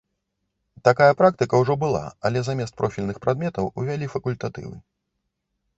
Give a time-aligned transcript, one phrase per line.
[0.87, 4.73] Такая практыка ўжо была, але замест профільных прадметаў увялі факультатывы.